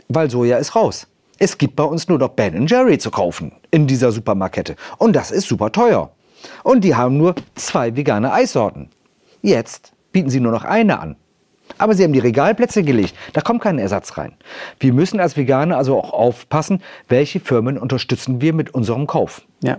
[0.09, 1.07] Valsoja ist raus.
[1.39, 4.77] Es gibt bei uns nur noch Ben Jerry zu kaufen in dieser Supermarkette.
[4.99, 6.11] Und das ist super teuer.
[6.63, 8.89] Und die haben nur zwei vegane Eissorten.
[9.43, 11.17] Jetzt bieten sie nur noch eine an.
[11.79, 13.15] Aber sie haben die Regalplätze gelegt.
[13.33, 14.35] Da kommt kein Ersatz rein.
[14.79, 19.43] Wir müssen als Veganer also auch aufpassen, welche Firmen unterstützen wir mit unserem Kauf.
[19.63, 19.79] Ja.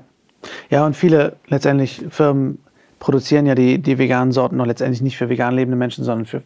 [0.70, 2.60] Ja, und viele letztendlich Firmen
[3.00, 6.44] produzieren ja die, die veganen Sorten noch letztendlich nicht für vegan lebende Menschen, sondern für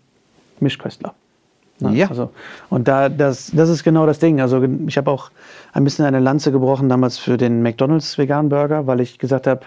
[0.59, 1.13] Mischköstler.
[1.81, 1.95] Ne?
[1.95, 2.09] Ja.
[2.09, 2.31] Also,
[2.69, 4.41] und da, das, das ist genau das Ding.
[4.41, 5.31] Also ich habe auch
[5.73, 9.61] ein bisschen eine Lanze gebrochen damals für den McDonald's veganen Burger, weil ich gesagt habe,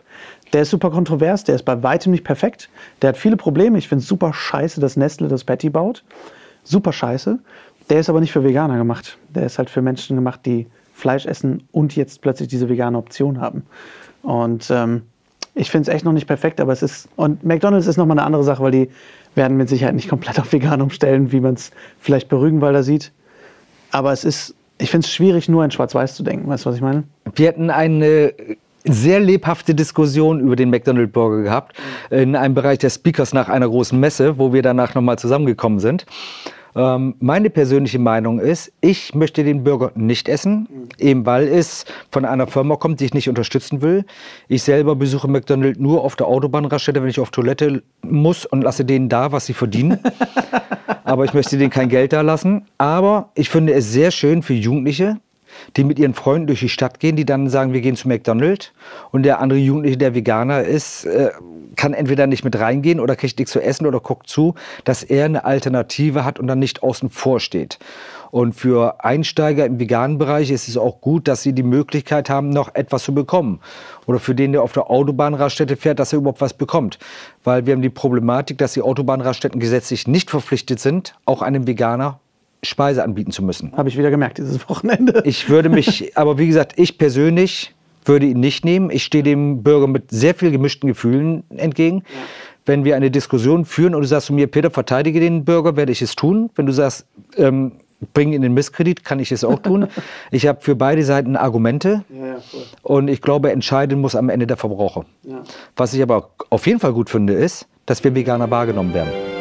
[0.53, 2.69] der ist super kontrovers, der ist bei weitem nicht perfekt,
[3.01, 3.79] der hat viele Probleme.
[3.79, 6.05] Ich finde es super scheiße, dass Nestle das Patty baut.
[6.65, 7.39] Super scheiße.
[7.89, 9.19] Der ist aber nicht für Veganer gemacht.
[9.31, 13.41] Der ist halt für Menschen gemacht, die Fleisch essen und jetzt plötzlich diese vegane Option
[13.41, 13.65] haben.
[14.23, 15.03] Und ähm,
[15.55, 17.09] ich finde es echt noch nicht perfekt, aber es ist.
[17.17, 18.89] Und McDonalds ist nochmal eine andere Sache, weil die
[19.35, 23.13] werden mit Sicherheit nicht komplett auf vegan umstellen, wie man es vielleicht bei Rügenwalder sieht.
[23.91, 26.49] Aber es ist, ich finde es schwierig, nur in Schwarz-Weiß zu denken.
[26.49, 27.05] Weißt du, was ich meine?
[27.35, 28.33] Wir hatten eine
[28.85, 31.77] sehr lebhafte Diskussion über den McDonald Burger gehabt
[32.11, 36.05] in einem Bereich der Speakers nach einer großen Messe, wo wir danach nochmal zusammengekommen sind.
[36.75, 42.25] Ähm, meine persönliche Meinung ist, ich möchte den Burger nicht essen, eben weil es von
[42.25, 44.05] einer Firma kommt, die ich nicht unterstützen will.
[44.49, 48.85] Ich selber besuche McDonald's nur auf der Autobahnraststätte, wenn ich auf Toilette muss und lasse
[48.85, 49.99] denen da, was sie verdienen.
[51.05, 52.67] Aber ich möchte denen kein Geld da lassen.
[52.79, 55.19] Aber ich finde es sehr schön für Jugendliche,
[55.77, 58.73] die mit ihren Freunden durch die Stadt gehen, die dann sagen, wir gehen zu McDonald's
[59.11, 61.31] und der andere Jugendliche, der Veganer ist, äh,
[61.77, 65.25] kann entweder nicht mit reingehen oder kriegt nichts zu essen oder guckt zu, dass er
[65.25, 67.79] eine Alternative hat und dann nicht außen vor steht.
[68.33, 72.49] Und für Einsteiger im veganen Bereich ist es auch gut, dass sie die Möglichkeit haben,
[72.49, 73.61] noch etwas zu bekommen.
[74.07, 76.99] Oder für den, der auf der Autobahnraststätte fährt, dass er überhaupt was bekommt.
[77.45, 82.21] Weil wir haben die Problematik, dass die Autobahnraststätten gesetzlich nicht verpflichtet sind, auch einem Veganer
[82.65, 83.73] Speise anbieten zu müssen.
[83.77, 85.23] Habe ich wieder gemerkt dieses Wochenende.
[85.27, 88.91] Ich würde mich, aber wie gesagt, ich persönlich würde ihn nicht nehmen.
[88.91, 91.99] Ich stehe dem Bürger mit sehr viel gemischten Gefühlen entgegen.
[91.99, 92.21] Ja.
[92.65, 95.91] Wenn wir eine Diskussion führen und du sagst zu mir, Peter, verteidige den Bürger, werde
[95.91, 96.51] ich es tun.
[96.55, 97.73] Wenn du sagst, ähm,
[98.15, 99.89] bring ihn in den Misskredit, kann ich es auch tun.
[100.31, 102.37] ich habe für beide Seiten Argumente ja, ja,
[102.83, 105.05] und ich glaube, entscheiden muss am Ende der Verbraucher.
[105.77, 109.32] Was ich aber auf jeden Fall gut finde, ist, dass wir Veganer wahrgenommen werden.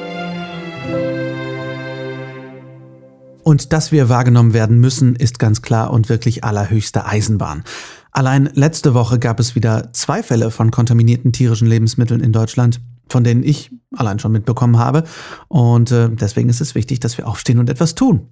[3.43, 7.63] Und dass wir wahrgenommen werden müssen, ist ganz klar und wirklich allerhöchste Eisenbahn.
[8.11, 13.23] Allein letzte Woche gab es wieder zwei Fälle von kontaminierten tierischen Lebensmitteln in Deutschland, von
[13.23, 15.03] denen ich allein schon mitbekommen habe.
[15.47, 18.27] Und äh, deswegen ist es wichtig, dass wir aufstehen und etwas tun.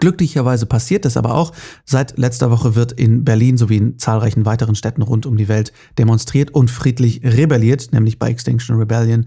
[0.00, 1.52] Glücklicherweise passiert es aber auch.
[1.84, 5.72] Seit letzter Woche wird in Berlin sowie in zahlreichen weiteren Städten rund um die Welt
[5.98, 9.26] demonstriert und friedlich rebelliert, nämlich bei Extinction Rebellion.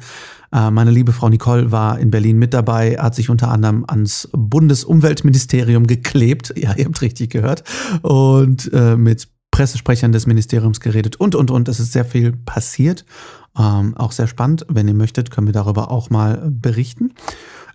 [0.52, 4.30] Äh, meine liebe Frau Nicole war in Berlin mit dabei, hat sich unter anderem ans
[4.34, 6.54] Bundesumweltministerium geklebt.
[6.58, 7.64] Ja, ihr habt richtig gehört.
[8.02, 11.68] Und äh, mit Pressesprechern des Ministeriums geredet und, und, und.
[11.68, 13.06] Es ist sehr viel passiert.
[13.56, 14.66] Ähm, auch sehr spannend.
[14.68, 17.14] Wenn ihr möchtet, können wir darüber auch mal berichten.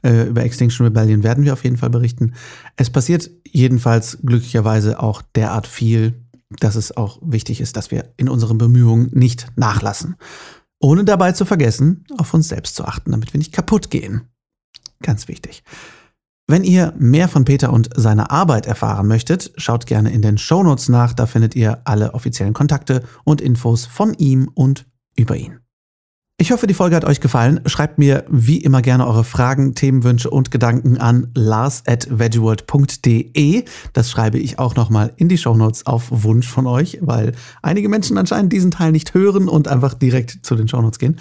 [0.02, 2.34] Äh, über Extinction Rebellion werden wir auf jeden Fall berichten.
[2.76, 6.24] Es passiert jedenfalls glücklicherweise auch derart viel,
[6.60, 10.16] dass es auch wichtig ist, dass wir in unseren Bemühungen nicht nachlassen.
[10.80, 14.22] Ohne dabei zu vergessen, auf uns selbst zu achten, damit wir nicht kaputt gehen.
[15.02, 15.62] Ganz wichtig.
[16.50, 20.88] Wenn ihr mehr von Peter und seiner Arbeit erfahren möchtet, schaut gerne in den Shownotes
[20.88, 25.60] nach, da findet ihr alle offiziellen Kontakte und Infos von ihm und über ihn.
[26.40, 27.62] Ich hoffe, die Folge hat euch gefallen.
[27.66, 33.64] Schreibt mir wie immer gerne eure Fragen, Themenwünsche und Gedanken an lars.veggieworld.de.
[33.92, 38.16] Das schreibe ich auch nochmal in die Shownotes auf Wunsch von euch, weil einige Menschen
[38.18, 41.18] anscheinend diesen Teil nicht hören und einfach direkt zu den Shownotes gehen.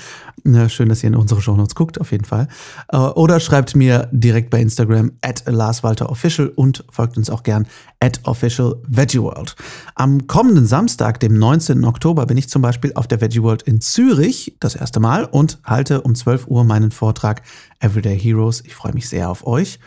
[0.68, 2.48] Schön, dass ihr in unsere Shownotes guckt, auf jeden Fall.
[2.90, 7.66] Äh, oder schreibt mir direkt bei Instagram at larswalterofficial und folgt uns auch gern
[8.00, 9.56] at officialveggieworld.
[9.96, 11.84] Am kommenden Samstag, dem 19.
[11.86, 15.60] Oktober, bin ich zum Beispiel auf der Veggieworld in Zürich, das erste Mal Mal und
[15.64, 17.42] halte um 12 Uhr meinen Vortrag
[17.80, 18.62] Everyday Heroes.
[18.66, 19.80] Ich freue mich sehr auf euch.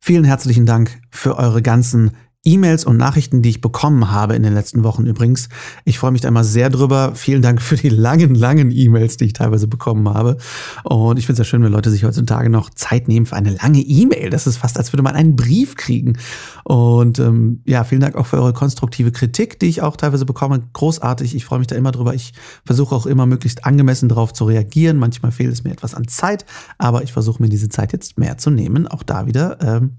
[0.00, 2.10] Vielen herzlichen Dank für eure ganzen
[2.46, 5.48] E-Mails und Nachrichten, die ich bekommen habe in den letzten Wochen übrigens.
[5.84, 7.12] Ich freue mich da immer sehr drüber.
[7.14, 10.36] Vielen Dank für die langen, langen E-Mails, die ich teilweise bekommen habe.
[10.84, 13.50] Und ich finde es ja schön, wenn Leute sich heutzutage noch Zeit nehmen für eine
[13.50, 14.30] lange E-Mail.
[14.30, 16.18] Das ist fast, als würde man einen Brief kriegen.
[16.62, 20.62] Und ähm, ja, vielen Dank auch für eure konstruktive Kritik, die ich auch teilweise bekomme.
[20.72, 21.34] Großartig.
[21.34, 22.14] Ich freue mich da immer drüber.
[22.14, 22.32] Ich
[22.64, 24.98] versuche auch immer möglichst angemessen darauf zu reagieren.
[24.98, 26.46] Manchmal fehlt es mir etwas an Zeit,
[26.78, 28.86] aber ich versuche mir diese Zeit jetzt mehr zu nehmen.
[28.86, 29.58] Auch da wieder.
[29.60, 29.96] Ähm,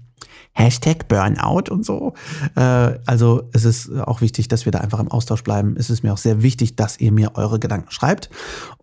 [0.58, 2.14] Hashtag Burnout und so.
[2.56, 5.76] Äh, also es ist auch wichtig, dass wir da einfach im Austausch bleiben.
[5.78, 8.28] Es ist mir auch sehr wichtig, dass ihr mir eure Gedanken schreibt.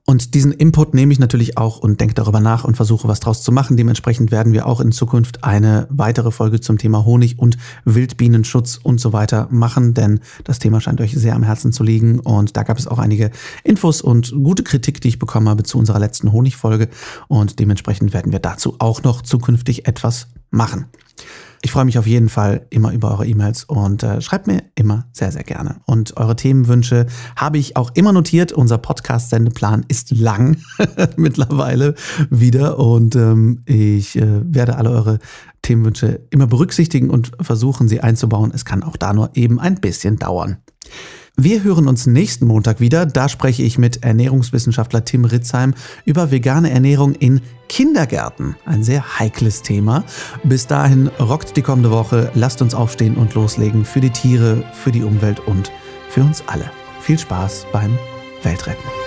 [0.07, 3.41] Und diesen Input nehme ich natürlich auch und denke darüber nach und versuche was draus
[3.41, 3.75] zu machen.
[3.75, 9.01] Dementsprechend werden wir auch in Zukunft eine weitere Folge zum Thema Honig und Wildbienenschutz und
[9.01, 12.19] so weiter machen, denn das Thema scheint euch sehr am Herzen zu liegen.
[12.19, 13.31] Und da gab es auch einige
[13.63, 16.88] Infos und gute Kritik, die ich bekommen habe zu unserer letzten Honigfolge.
[17.27, 20.85] Und dementsprechend werden wir dazu auch noch zukünftig etwas machen.
[21.65, 25.08] Ich freue mich auf jeden Fall immer über eure E-Mails und äh, schreibt mir immer
[25.13, 25.78] sehr, sehr gerne.
[25.88, 28.51] Und eure Themenwünsche habe ich auch immer notiert.
[28.51, 30.58] Unser Podcast-Sendeplan ist lang
[31.17, 31.95] mittlerweile
[32.30, 35.17] wieder und ähm, ich äh, werde alle eure
[35.63, 38.51] Themenwünsche immer berücksichtigen und versuchen, sie einzubauen.
[38.54, 40.58] Es kann auch da nur eben ein bisschen dauern.
[41.37, 43.05] Wir hören uns nächsten Montag wieder.
[43.05, 45.73] Da spreche ich mit Ernährungswissenschaftler Tim Ritzheim
[46.05, 48.55] über vegane Ernährung in Kindergärten.
[48.65, 50.05] Ein sehr heikles Thema.
[50.43, 52.31] Bis dahin rockt die kommende Woche.
[52.35, 55.71] Lasst uns aufstehen und loslegen für die Tiere, für die Umwelt und
[56.09, 56.71] für uns alle.
[57.01, 57.97] Viel Spaß beim
[58.43, 59.04] Weltretten.